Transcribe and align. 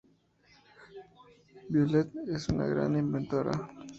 Violet 1.69 2.09
es 2.33 2.49
una 2.49 2.65
gran 2.65 2.97
inventora. 2.97 3.51